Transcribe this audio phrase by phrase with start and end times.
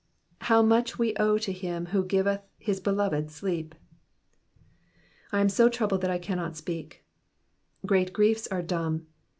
[0.41, 3.75] How much we owe to him who giveth his beloved sleep!
[5.33, 6.93] •*/ am so troubled that I cannot ttpeak."^^
[7.85, 9.05] Great giiefs are dumb.